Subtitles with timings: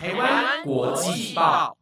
[0.00, 1.76] 台湾国际报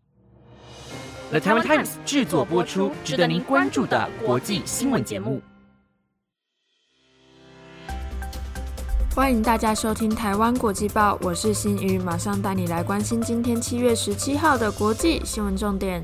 [1.29, 5.43] ，The Taiwan Times 制作播出，值得您关注的国际新闻节目。
[9.15, 16.03] 欢迎大家收听台湾国际报，我是新宇，马上带你来关心今天七月十七号的国际新闻重点。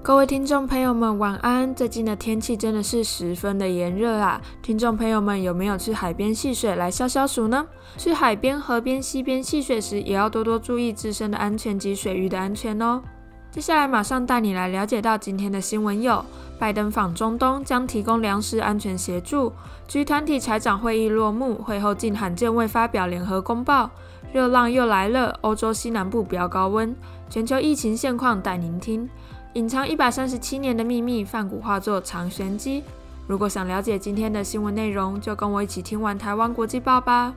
[0.00, 1.74] 各位听众朋友们，晚安！
[1.74, 4.40] 最近的天气真的是十分的炎热啊！
[4.62, 7.66] 听众朋友们有没有去海边戏水来消消暑呢？
[7.98, 13.02] 去海边、河边、溪边戏水时，也要多多注意自身的安全及水域的安全哦。
[13.50, 16.24] 接下来马上带你来了解到今天的新闻有：
[16.58, 19.52] 拜登访中东将提供粮食安全协助
[19.88, 23.90] ；G 团体财长会议落幕，会后竟罕见未发表联合公报；
[24.32, 26.94] 热浪又来了，欧洲西南部飙高温；
[27.28, 29.08] 全球疫情现况带您听。
[29.54, 32.84] 隐藏一百三十七年的秘密，泛古化作藏玄机。
[33.26, 37.34] 如果想了解今天的新闻内容，就跟我一起听完台湾国际报吧。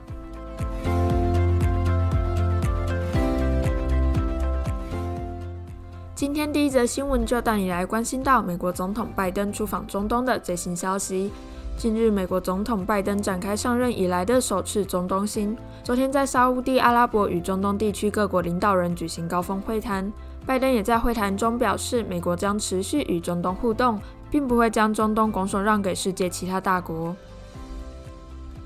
[6.14, 11.32] 今天第一则新闻就带你来关心到美国总统拜登出访中东的最新消息。
[11.78, 20.12] 近日，美国总统拜登展开上任以来的首次中东行，昨天在沙地阿拉伯与中东地区各国领导人举行高峰会谈。
[20.44, 27.14] 拜登也在会谈中表示，美国将持续与中东互动，并不会将中东拱手让给世界其他大国。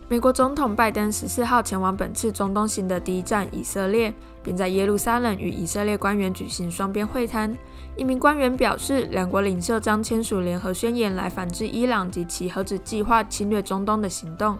[0.08, 7.56] 美国总统拜登十四号前往本次中东行的第一站以色列，并在耶路撒冷与以色列官员举行双边会谈。
[7.96, 14.56] 一名官员表示，两国领袖将签署联合宣言来反制伊朗及其核子计划侵略中东的行动。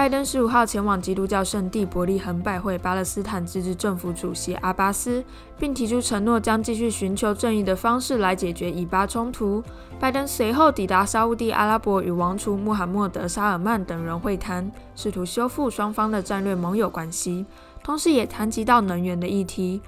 [0.00, 5.22] 拜登十五号前往基督教圣地伯利恒拜会巴勒斯坦自治政府主席阿巴斯，
[5.58, 9.62] 并提出承诺将继续寻求正义的方式来解决以巴冲突。
[10.00, 17.44] 拜登随后抵达沙地阿拉伯，与王储穆罕默德·沙尔曼等人会谈，试图修复双方的战略盟友关系，
[17.84, 19.82] 同时也谈及到能源的议题。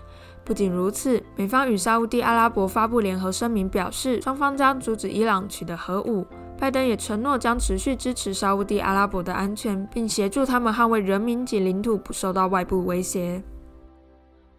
[0.44, 6.26] 不仅如此，美方与沙地阿拉伯发布联合声明，表示双方将阻止伊朗取得核武。
[6.62, 13.42] 拜登也承诺将持续支持沙地阿拉伯的安全，并协助他们捍卫人民及领土不受到外部威胁。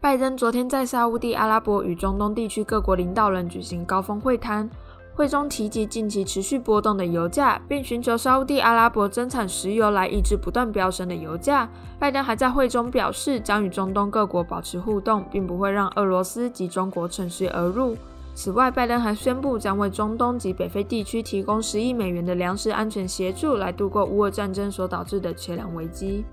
[0.02, 4.70] 拜登昨天在沙地阿拉伯与中东地区各国领导人举行高峰会谈，
[5.16, 11.70] 会中提及近期持续波动的油价，并寻求沙地阿拉伯增产石油来抑制不断飙升的油价。
[11.98, 17.96] 拜登还在会中表示，将与中东各国保持互动，并不会让俄罗斯及中国趁虚而入。
[18.36, 26.26] 此外，拜登还宣布将为中东及北非地区提供十亿美元的粮食安全协助，来度过乌俄战争所导致的缺粮危机。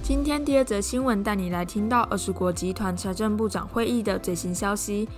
[0.00, 5.08] 今天第二则新闻带你来听到二十国集团财政部长会议的最新消息。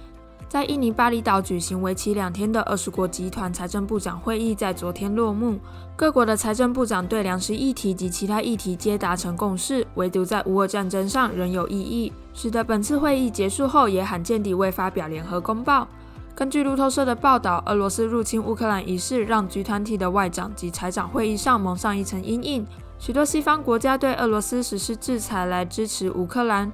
[0.49, 5.59] 在印尼巴厘岛举行为期两天的二十国集团财政部长会议在昨天落幕。
[5.97, 15.89] 各国的财政部长对粮食议题及其他议题皆达成共识，唯独在乌俄战争上仍有异议，使得本次会议结束后也罕见地未发表联合公报。
[16.37, 22.67] 根据路透社的报道，俄罗斯入侵乌克兰一事让集团体的外长及财长会议上蒙上一层阴影，
[22.99, 26.73] 许多西方国家对俄罗斯实施制裁来支持乌克兰。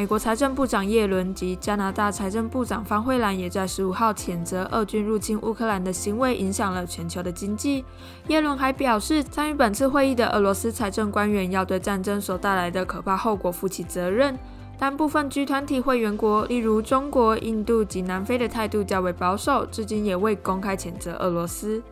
[0.00, 7.84] 美国财政部长耶伦及加拿大财政部长方慧兰也在十五号谴责俄军入侵乌克兰的行为影响了全球的经济。
[8.28, 14.38] 耶伦还表示，参与本次会议的俄罗斯财政官员要对战争所带来的可怕后果负起责任，
[14.78, 21.82] 但部分 G 团体会员国，例如中国、印度及南非的态度较为保守，至今也未公开谴责俄罗斯。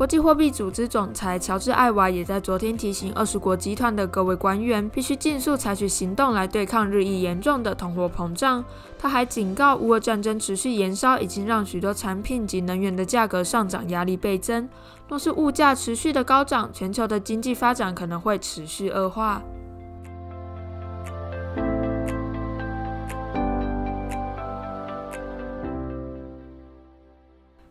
[0.00, 8.64] 国际货币组织总裁乔治·艾娃也在昨天提醒二十国集团的各位官员，必须尽速采取行动来对抗日益严重的通货膨胀。
[8.98, 14.66] 他还警告，乌俄战争持续延烧已经让许多产品及能源的价格上涨压力倍增。
[15.06, 19.42] 若是物价持续的高涨，全球的经济发展可能会持续恶化。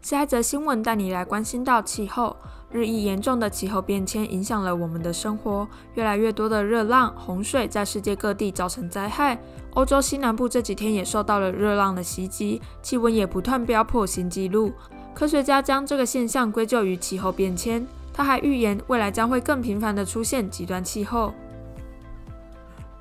[0.10, 2.36] 下一则新闻带你来关心到气候。
[2.72, 9.40] 日益严重的气候变迁影响了我们的生活，越来越多的热浪、洪水在世界各地造成灾害。
[9.76, 14.74] 欧洲西南部这几天也受到了热浪的袭击，气温也不断飙破新纪录。
[15.14, 17.86] 科学家将这个现象归咎于气候变迁。
[18.12, 21.32] 他还预言，未来将会更频繁地出现极端气候。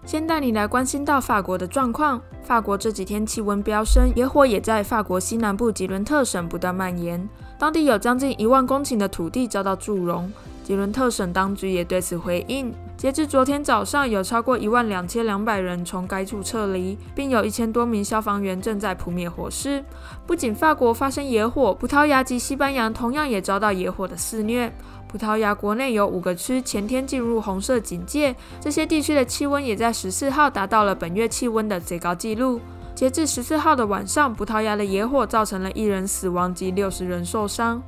[0.09, 2.19] 先带你来关心到法国的状况。
[2.43, 7.29] 法国这几天气温飙升，野火也在法国西南部吉伦特省不断蔓延，
[7.59, 10.33] 当地有将近一万公顷的土地遭到祝融。
[10.69, 12.71] 吉伦特省当局也对此回应。
[12.95, 19.83] 截至昨天早上，有超过一万两千两百人从该处撤离，并有一千多名消防员正在扑灭火势。
[20.27, 24.71] 不仅法国发生野火，葡萄牙及西班牙同样也遭到野火的肆虐。
[25.09, 32.61] 葡萄牙国内有五个区前天进入红色警戒，这些地区的气温也在十四号达到了本月气温的最高纪录。
[32.95, 37.83] 截至十四号的晚上，葡萄牙的野火造成了一人死亡及六十人受伤。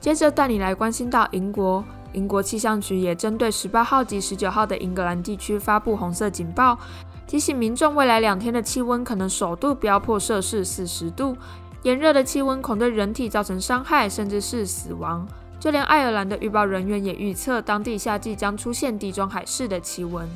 [0.00, 1.84] 接着带你来关心到英国。
[2.14, 6.78] 英国气象局也针对十八号及十九号的英格兰地区发布红色警报，
[7.26, 11.36] 提醒民众未来两天的气温可能首度飙破摄氏四十度。
[11.82, 15.28] 炎热的气温恐对人体造成伤害，甚至是死亡。
[15.60, 20.26] 就连爱尔兰的预报人员也预测，当地夏季将出现地中海式的气温。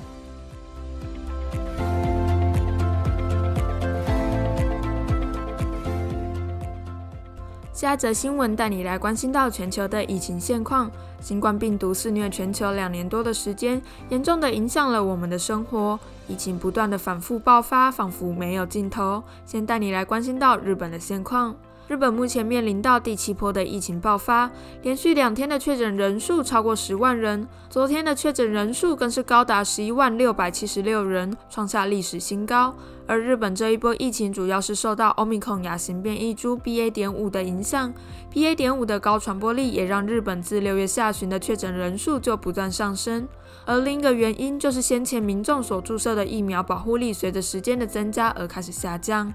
[7.82, 10.88] 下则新闻带你来关心到全球的疫情现况。
[11.20, 15.99] 新冠病毒肆虐全球两年多的时间，严重的影响了我们的生活。
[16.29, 19.20] 疫情不断的反复爆发，仿佛没有尽头。
[19.44, 21.56] 先带你来关心到日本的现况。
[21.88, 24.50] 日本目前面临到第七波的疫情爆发，
[24.82, 32.75] 连续两天的确诊人数超过十万人，昨天的确诊人数更是高达十一万六百七十六人，创下历史新高。
[33.06, 36.88] 而日本这一波疫情主要是受到欧米孔亚型变异株 BA.
[36.88, 37.93] 点五的影响
[38.32, 38.55] ，BA.
[38.55, 43.28] 点五的高传播力也让日本自六月下旬的确诊人数就不断上升。
[43.67, 49.32] 而另一个原因就是先前民众所注射的疫苗保护力随着时间的增加而开始下降。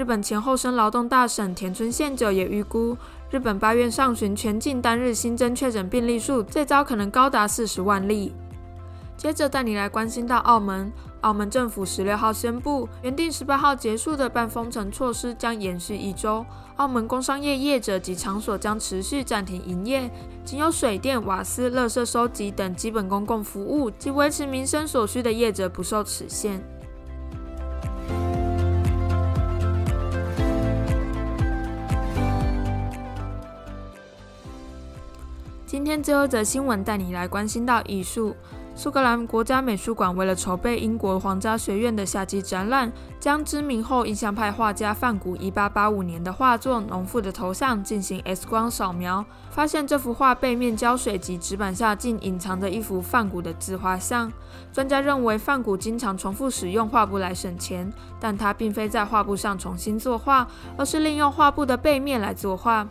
[0.00, 2.96] 日本前后生劳动大省田村宪久也预估，
[3.30, 8.34] 日本八月上旬全境单日新增确诊病例数最糟可能高达四十万例。
[9.18, 16.46] 接着带你来关心到澳门，澳门政府十六号宣布，原定十八号结束的半封城措施将延续一周，
[16.76, 20.10] 澳门工商业业者及场所将持续暂停营业，
[20.46, 26.62] 仅有水电、瓦斯、垃圾收集等基本公共服务及维持民生所需的业者不受此限。
[35.70, 38.34] 今天最后一则新闻带你来关心到艺术。
[38.74, 54.32] 苏格兰国家美术馆为了筹备英国皇家学院的夏季展览，将知名后印象派画家范古1885年的画作《农妇的头像》进行 X 光扫描，发现这幅画背面胶水及纸板下竟隐藏着一幅范古的自画像。
[54.72, 57.88] 专家认为范古经常重复使用画布来省钱，
[58.18, 62.88] 但他并非在画布上重新作画，而是利用画布的背面来作画。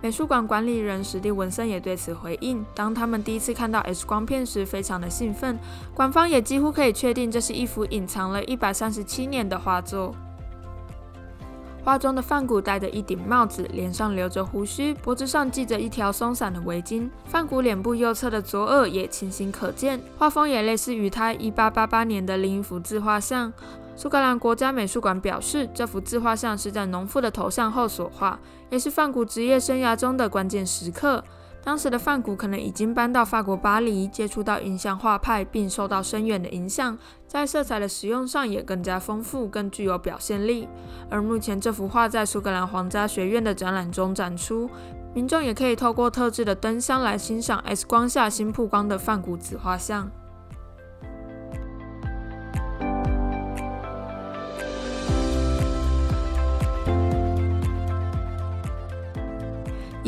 [0.00, 5.58] 美术馆管理人史蒂文森也对此回应：当他们第一次看到 X 光片时，非常的兴奋。
[5.92, 10.14] 官方也几乎可以确定，这是一幅隐藏了一百三十七年的画作。
[11.84, 17.08] 画中的范古戴着一顶帽子，脸上留着胡须，脖子上系着一条松散的围巾。
[17.24, 23.52] 范古脸部右侧的左耳也清晰可见，画风也类似于他一八八八年的另一幅自画像。
[23.98, 28.38] 苏格兰国家美术馆表示，这幅自画像是在农妇的头像后所画，
[28.70, 31.24] 也是范古职业生涯中的关键时刻。
[31.64, 36.96] 当时的范古可能已经搬到法国巴黎，接触到印象画派，并受到深远的影响，
[37.26, 40.68] 在色彩的使用上也更加丰富，更具有表现力。
[41.10, 44.70] 而目前这幅画在苏格兰皇家学院的展览中展出，
[45.12, 50.08] 民众也可以透过特制的灯箱来欣赏 X 光下新曝光的范古自画像。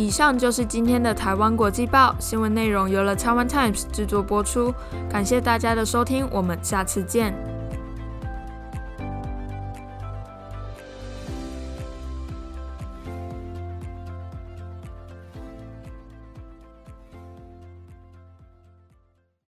[0.01, 4.73] 以上就是今天的台湾国际报新闻内容，由了台湾 Times 制作播出。
[5.11, 7.50] 感谢大家的收听，我们下次见。